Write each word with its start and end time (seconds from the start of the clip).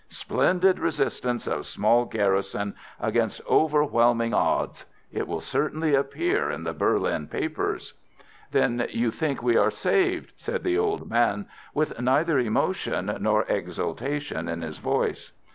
Splendid 0.09 0.79
resistance 0.79 1.45
of 1.45 1.63
small 1.67 2.05
garrison 2.05 2.73
against 2.99 3.39
overwhelming 3.47 4.33
odds.' 4.33 4.85
It 5.11 5.27
will 5.27 5.41
certainly 5.41 5.93
appear 5.93 6.49
in 6.49 6.63
the 6.63 6.73
Berlin 6.73 7.27
papers." 7.27 7.93
"Then 8.49 8.87
you 8.89 9.11
think 9.11 9.43
we 9.43 9.57
are 9.57 9.69
saved?" 9.69 10.31
said 10.35 10.63
the 10.63 10.75
old 10.75 11.07
man, 11.07 11.45
with 11.75 11.99
neither 12.01 12.39
emotion 12.39 13.15
nor 13.19 13.43
exultation 13.47 14.49
in 14.49 14.63
his 14.63 14.79
voice. 14.79 15.33